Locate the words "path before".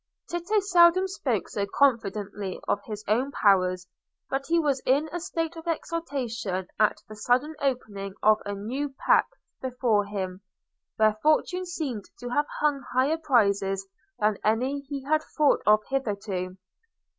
9.05-10.05